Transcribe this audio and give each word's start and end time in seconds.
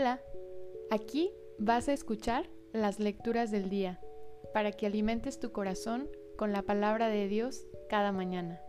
Hola, 0.00 0.22
aquí 0.90 1.32
vas 1.58 1.88
a 1.88 1.92
escuchar 1.92 2.48
las 2.72 3.00
lecturas 3.00 3.50
del 3.50 3.68
día 3.68 3.98
para 4.54 4.70
que 4.70 4.86
alimentes 4.86 5.40
tu 5.40 5.50
corazón 5.50 6.08
con 6.36 6.52
la 6.52 6.62
palabra 6.62 7.08
de 7.08 7.26
Dios 7.26 7.66
cada 7.88 8.12
mañana. 8.12 8.62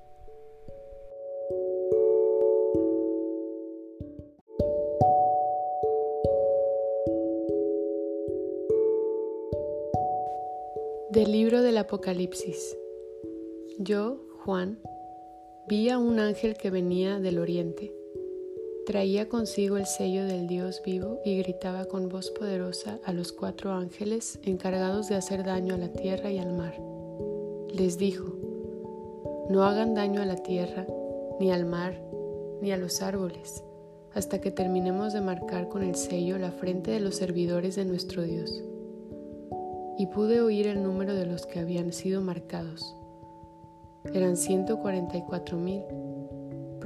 Del 11.12 11.32
libro 11.32 11.62
del 11.62 11.78
Apocalipsis. 11.78 12.76
Yo, 13.78 14.20
Juan, 14.44 14.80
vi 15.68 15.90
a 15.90 16.00
un 16.00 16.18
ángel 16.18 16.58
que 16.58 16.72
venía 16.72 17.20
del 17.20 17.38
oriente 17.38 17.99
Traía 18.90 19.30
consigo 19.30 19.78
el 19.78 19.86
sello 19.86 20.26
del 20.26 20.48
Dios 20.48 20.82
vivo 20.84 21.20
y 21.24 21.38
gritaba 21.38 21.86
con 21.86 22.10
voz 22.10 22.32
poderosa 22.32 22.98
a 23.06 23.14
los 23.14 23.32
cuatro 23.32 23.72
ángeles 23.72 24.40
encargados 24.42 25.08
de 25.08 25.14
hacer 25.14 25.44
daño 25.44 25.76
a 25.76 25.78
la 25.78 25.90
tierra 25.90 26.32
y 26.32 26.40
al 26.40 26.54
mar. 26.54 26.74
Les 27.72 28.00
dijo, 28.00 28.34
no 29.48 29.64
hagan 29.66 29.94
daño 29.94 30.24
a 30.24 30.26
la 30.26 30.38
tierra, 30.38 30.88
ni 31.40 31.52
al 31.52 31.68
mar, 31.68 32.02
ni 32.64 32.72
a 32.72 32.78
los 32.78 33.04
árboles, 33.04 33.64
hasta 34.16 34.42
que 34.42 34.50
terminemos 34.50 35.14
de 35.14 35.22
marcar 35.22 35.70
con 35.70 35.84
el 35.84 35.94
sello 35.94 36.40
la 36.40 36.52
frente 36.52 36.90
de 36.90 37.00
los 37.00 37.16
servidores 37.16 37.76
de 37.76 37.86
nuestro 37.86 38.24
Dios. 38.24 38.64
Y 40.00 40.08
pude 40.08 40.42
oír 40.42 40.66
el 40.66 40.82
número 40.82 41.14
de 41.14 41.28
los 41.28 41.46
que 41.46 41.60
habían 41.60 41.94
sido 41.94 42.22
marcados. 42.22 42.96
Eran 44.16 44.36
144 44.36 45.60
mil 45.60 45.84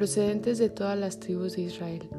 procedentes 0.03 0.57
de 0.57 0.67
todas 0.67 0.99
las 0.99 1.17
tribus 1.17 1.55
de 1.55 1.61
Israel. 1.61 2.09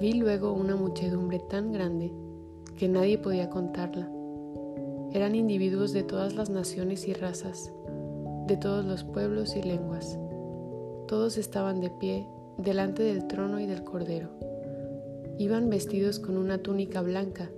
Vi 0.00 0.12
luego 0.12 0.52
una 0.52 0.76
muchedumbre 0.76 1.40
tan 1.50 1.72
grande 1.72 2.12
que 2.78 2.88
nadie 2.88 3.18
podía 3.18 3.50
contarla. 3.50 4.08
Eran 5.12 5.34
individuos 5.34 5.92
de 5.92 6.04
todas 6.04 6.36
las 6.36 6.48
naciones 6.48 7.08
y 7.08 7.12
razas, 7.12 7.72
de 8.46 8.56
todos 8.56 8.84
los 8.84 9.02
pueblos 9.02 9.56
y 9.56 9.64
lenguas. 9.64 10.16
Todos 11.08 11.36
estaban 11.36 11.80
de 11.80 11.90
pie 11.90 12.24
delante 12.56 13.02
del 13.02 13.26
trono 13.26 13.58
y 13.58 13.66
del 13.66 13.82
cordero. 13.82 14.28
Iban 15.38 15.70
vestidos 15.70 16.20
con 16.20 16.36
una 16.36 16.58
túnica 16.58 17.02
blanca, 17.02 17.50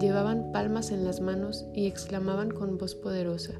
llevaban 0.00 0.52
palmas 0.52 0.92
en 0.92 1.04
las 1.04 1.20
manos 1.20 1.66
y 1.74 1.88
exclamaban 1.88 2.52
con 2.52 2.78
voz 2.78 2.94
poderosa, 2.94 3.54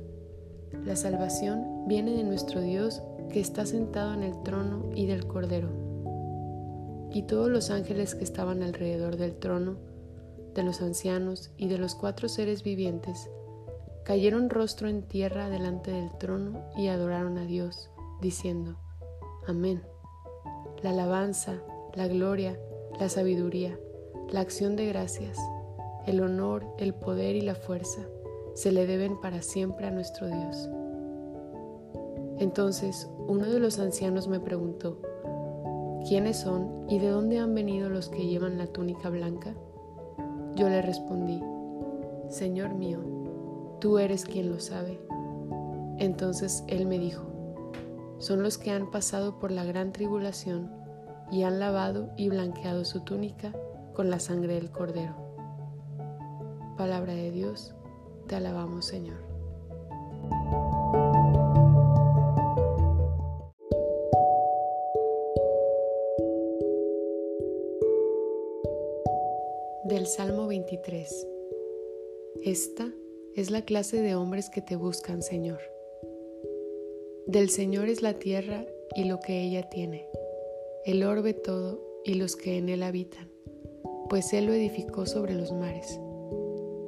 La 0.85 0.95
salvación 0.95 1.89
viene 1.89 2.13
de 2.13 2.23
nuestro 2.23 2.61
Dios 2.61 3.03
que 3.29 3.41
está 3.41 3.67
sentado 3.67 4.15
en 4.15 4.23
el 4.23 4.43
trono 4.43 4.91
y 4.95 5.07
del 5.07 5.27
Cordero. 5.27 5.69
Y 7.13 7.23
todos 7.23 7.49
los 7.49 7.71
ángeles 7.71 8.15
que 8.15 8.25
estaban 8.25 8.63
alrededor 8.63 9.17
del 9.17 9.37
trono, 9.37 9.77
de 10.55 10.63
los 10.63 10.83
ancianos 10.83 11.51
y 11.57 11.69
de 11.69 11.79
los 11.79 11.95
cuatro 11.95 12.29
seres 12.29 12.63
vivientes, 12.63 13.31
cayeron 14.05 14.51
rostro 14.51 14.89
en 14.89 15.03
tierra 15.03 15.49
delante 15.49 15.91
del 15.91 16.11
trono 16.19 16.65
y 16.77 16.89
adoraron 16.89 17.39
a 17.39 17.45
Dios, 17.45 17.91
diciendo, 18.21 18.77
Amén. 19.47 19.83
La 20.83 20.91
alabanza, 20.91 21.55
la 21.95 22.09
gloria, 22.09 22.59
la 22.99 23.09
sabiduría, 23.09 23.79
la 24.31 24.41
acción 24.41 24.77
de 24.77 24.87
gracias, 24.87 25.39
el 26.07 26.21
honor, 26.21 26.67
el 26.79 26.95
poder 26.95 27.37
y 27.37 27.41
la 27.41 27.55
fuerza 27.55 28.07
se 28.55 28.73
le 28.73 28.87
deben 28.87 29.21
para 29.21 29.41
siempre 29.41 29.87
a 29.87 29.91
nuestro 29.93 30.27
Dios. 30.27 30.69
Entonces 32.39 33.11
uno 33.27 33.47
de 33.47 33.59
los 33.59 33.79
ancianos 33.79 34.29
me 34.29 34.41
preguntó, 34.41 35.01
¿quiénes 36.07 36.39
son 36.39 36.85
y 36.89 36.99
de 36.99 37.09
dónde 37.09 37.39
han 37.39 37.55
venido 37.55 37.89
los 37.89 38.09
que 38.09 38.27
llevan 38.27 38.59
la 38.59 38.69
túnica 38.69 39.11
blanca? 39.11 39.55
Yo 40.55 40.69
le 40.69 40.83
respondí, 40.83 41.43
Señor 42.29 42.75
mío, 42.75 43.01
tú 43.81 43.99
eres 43.99 44.25
quien 44.25 44.51
lo 44.51 44.61
sabe. 44.61 45.01
Entonces 45.99 46.65
él 46.69 46.87
me 46.87 46.99
dijo, 46.99 47.25
son 48.19 48.43
los 48.43 48.57
que 48.59 48.71
han 48.71 48.91
pasado 48.91 49.39
por 49.39 49.51
la 49.51 49.65
gran 49.65 49.93
tribulación 49.93 50.71
y 51.31 51.43
han 51.43 51.59
lavado 51.59 52.11
y 52.17 52.29
blanqueado 52.29 52.85
su 52.85 53.01
túnica 53.01 53.53
con 53.95 54.11
la 54.11 54.21
sangre 54.21 54.55
del 54.55 54.71
cordero. 54.71 55.17
Palabra 56.77 57.15
de 57.15 57.33
Dios, 57.33 57.75
te 58.29 58.37
alabamos 58.37 58.85
Señor. 58.85 59.28
Salmo 70.09 70.47
23. 70.47 71.27
Esta 72.43 72.91
es 73.35 73.51
la 73.51 73.61
clase 73.67 74.01
de 74.01 74.15
hombres 74.15 74.49
que 74.49 74.63
te 74.63 74.75
buscan, 74.75 75.21
Señor. 75.21 75.61
Del 77.27 77.51
Señor 77.51 77.91
es 77.91 78.01
la 78.01 78.15
tierra 78.15 78.65
y 78.97 79.05
lo 79.05 79.21
que 79.21 79.43
ella 79.43 79.69
tiene, 79.69 80.09
el 80.87 81.05
orbe 81.05 81.35
todo 81.35 81.85
y 82.07 82.15
los 82.15 82.37
que 82.37 82.57
en 82.57 82.71
él 82.71 82.85
habitan, 82.85 83.31
pues 84.09 84.33
Él 84.33 84.47
lo 84.47 84.55
edificó 84.55 85.05
sobre 85.05 85.35
los 85.35 85.53
mares. 85.53 86.01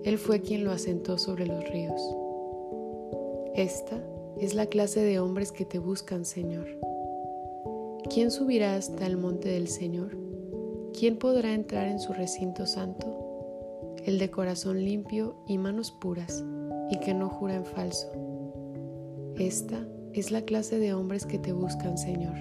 Él 0.04 0.16
fue 0.16 0.40
quien 0.40 0.64
lo 0.64 0.70
asentó 0.70 1.18
sobre 1.18 1.44
los 1.44 1.62
ríos. 1.68 2.00
Esta 3.54 4.02
es 4.38 4.54
la 4.54 4.64
clase 4.64 5.02
de 5.02 5.20
hombres 5.20 5.52
que 5.52 5.66
te 5.66 5.78
buscan, 5.78 6.24
Señor. 6.24 6.68
¿Quién 8.08 8.30
subirá 8.30 8.76
hasta 8.76 9.06
el 9.06 9.18
monte 9.18 9.50
del 9.50 9.68
Señor? 9.68 10.29
¿Quién 11.00 11.16
podrá 11.16 11.54
entrar 11.54 11.88
en 11.88 11.98
su 11.98 12.12
recinto 12.12 12.66
santo? 12.66 13.96
El 14.04 14.18
de 14.18 14.30
corazón 14.30 14.84
limpio 14.84 15.34
y 15.46 15.56
manos 15.56 15.90
puras, 15.90 16.44
y 16.90 16.98
que 16.98 17.14
no 17.14 17.30
jura 17.30 17.54
en 17.54 17.64
falso. 17.64 18.12
Esta 19.34 19.88
es 20.12 20.30
la 20.30 20.42
clase 20.42 20.78
de 20.78 20.92
hombres 20.92 21.24
que 21.24 21.38
te 21.38 21.54
buscan, 21.54 21.96
Señor. 21.96 22.34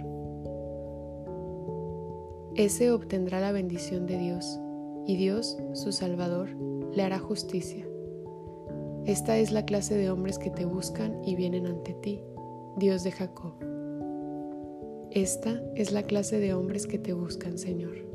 Ese 2.55 2.91
obtendrá 2.91 3.39
la 3.39 3.53
bendición 3.53 4.05
de 4.05 4.17
Dios, 4.17 4.59
y 5.07 5.15
Dios, 5.15 5.57
su 5.71 5.93
Salvador, 5.93 6.49
le 6.91 7.01
hará 7.01 7.17
justicia. 7.17 7.87
Esta 9.05 9.37
es 9.37 9.53
la 9.53 9.63
clase 9.63 9.95
de 9.95 10.11
hombres 10.11 10.37
que 10.37 10.49
te 10.49 10.65
buscan 10.65 11.23
y 11.23 11.37
vienen 11.37 11.65
ante 11.65 11.93
ti, 11.93 12.19
Dios 12.75 13.05
de 13.05 13.13
Jacob. 13.13 13.53
Esta 15.11 15.63
es 15.75 15.93
la 15.93 16.03
clase 16.03 16.41
de 16.41 16.53
hombres 16.53 16.87
que 16.87 16.99
te 16.99 17.13
buscan, 17.13 17.57
Señor. 17.57 18.08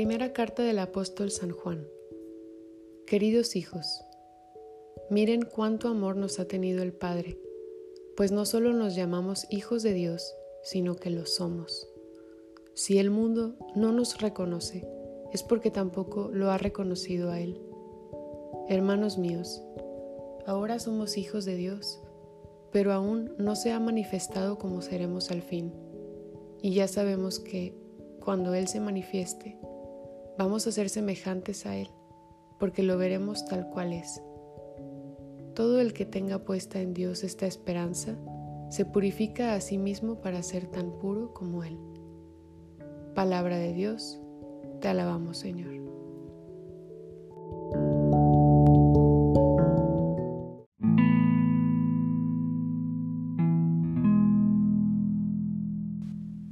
Primera 0.00 0.32
carta 0.32 0.62
del 0.62 0.78
apóstol 0.78 1.30
San 1.30 1.50
Juan. 1.50 1.86
Queridos 3.06 3.54
hijos, 3.54 4.00
miren 5.10 5.42
cuánto 5.42 5.88
amor 5.88 6.16
nos 6.16 6.40
ha 6.40 6.48
tenido 6.48 6.82
el 6.82 6.94
Padre, 6.94 7.38
pues 8.16 8.32
no 8.32 8.46
solo 8.46 8.72
nos 8.72 8.94
llamamos 8.94 9.46
hijos 9.50 9.82
de 9.82 9.92
Dios, 9.92 10.34
sino 10.62 10.96
que 10.96 11.10
lo 11.10 11.26
somos. 11.26 11.86
Si 12.72 12.98
el 12.98 13.10
mundo 13.10 13.56
no 13.76 13.92
nos 13.92 14.22
reconoce, 14.22 14.88
es 15.34 15.42
porque 15.42 15.70
tampoco 15.70 16.30
lo 16.32 16.50
ha 16.50 16.56
reconocido 16.56 17.30
a 17.30 17.38
Él. 17.38 17.60
Hermanos 18.70 19.18
míos, 19.18 19.62
ahora 20.46 20.78
somos 20.78 21.18
hijos 21.18 21.44
de 21.44 21.56
Dios, 21.56 22.00
pero 22.72 22.94
aún 22.94 23.34
no 23.36 23.54
se 23.54 23.70
ha 23.70 23.78
manifestado 23.78 24.56
como 24.56 24.80
seremos 24.80 25.30
al 25.30 25.42
fin, 25.42 25.74
y 26.62 26.72
ya 26.72 26.88
sabemos 26.88 27.38
que 27.38 27.74
cuando 28.24 28.54
Él 28.54 28.66
se 28.66 28.80
manifieste, 28.80 29.59
vamos 30.40 30.66
a 30.66 30.72
ser 30.72 30.88
semejantes 30.88 31.66
a 31.66 31.76
Él, 31.76 31.90
porque 32.58 32.82
lo 32.82 32.96
veremos 32.96 33.44
tal 33.44 33.68
cual 33.68 33.92
es. 33.92 34.22
Todo 35.54 35.82
el 35.82 35.92
que 35.92 36.06
tenga 36.06 36.46
puesta 36.46 36.80
en 36.80 36.94
Dios 36.94 37.24
esta 37.24 37.44
esperanza, 37.44 38.16
se 38.70 38.86
purifica 38.86 39.52
a 39.52 39.60
sí 39.60 39.76
mismo 39.76 40.22
para 40.22 40.42
ser 40.42 40.66
tan 40.66 40.98
puro 40.98 41.34
como 41.34 41.62
Él. 41.62 41.78
Palabra 43.14 43.58
de 43.58 43.74
Dios, 43.74 44.18
te 44.80 44.88
alabamos 44.88 45.36
Señor. 45.36 45.74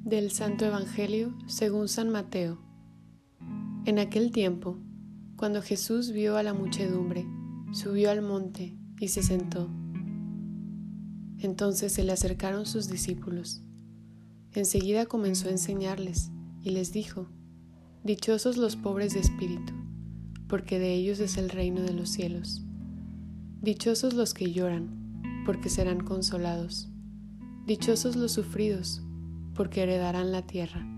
Del 0.05 0.31
Santo 0.31 0.67
Evangelio 0.67 1.33
según 1.47 1.89
San 1.89 2.11
Mateo. 2.11 2.68
En 3.89 3.99
aquel 3.99 4.33
tiempo, 4.33 4.77
cuando 5.37 5.63
Jesús 5.63 6.13
vio 6.13 6.37
a 6.37 6.43
la 6.43 6.53
muchedumbre, 6.53 7.27
subió 7.73 8.11
al 8.11 8.21
monte 8.21 8.77
y 9.01 9.09
se 9.09 9.23
sentó. 9.23 9.71
Entonces 11.39 11.95
se 11.95 12.05
le 12.05 12.13
acercaron 12.13 12.67
sus 12.67 12.91
discípulos. 12.91 13.63
Enseguida 14.53 15.07
comenzó 15.07 15.49
a 15.49 15.53
enseñarles 15.53 16.31
y 16.61 16.73
les 16.73 16.93
dijo, 16.93 17.31
Dichosos 18.05 18.59
los 18.59 18.77
pobres 18.77 19.15
de 19.15 19.21
espíritu, 19.21 19.73
porque 20.51 20.79
de 20.79 20.93
ellos 20.93 21.19
es 21.19 21.39
el 21.39 21.49
reino 21.49 21.81
de 21.81 21.95
los 21.95 22.11
cielos. 22.11 22.63
Dichosos 23.63 24.13
los 24.13 24.35
que 24.35 24.53
lloran, 24.53 25.23
porque 25.47 25.71
serán 25.71 26.01
consolados. 26.01 26.91
Dichosos 27.65 28.17
los 28.17 28.33
sufridos, 28.33 29.01
porque 29.55 29.85
heredarán 29.85 30.31
la 30.31 30.43
tierra. 30.47 30.98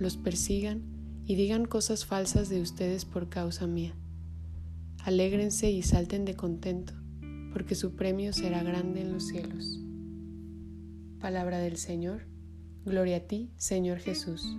los 0.00 0.16
persigan 0.16 0.82
y 1.26 1.36
digan 1.36 1.66
cosas 1.66 2.06
falsas 2.06 2.48
de 2.48 2.60
ustedes 2.60 3.04
por 3.04 3.28
causa 3.28 3.66
mía. 3.66 3.94
Alégrense 5.04 5.70
y 5.70 5.82
salten 5.82 6.24
de 6.24 6.34
contento, 6.34 6.94
porque 7.52 7.74
su 7.74 7.94
premio 7.94 8.32
será 8.32 8.62
grande 8.62 9.02
en 9.02 9.12
los 9.12 9.28
cielos. 9.28 9.78
Palabra 11.20 11.58
del 11.58 11.76
Señor. 11.76 12.26
Gloria 12.84 13.18
a 13.18 13.20
ti, 13.20 13.52
Señor 13.56 13.98
Jesús. 13.98 14.56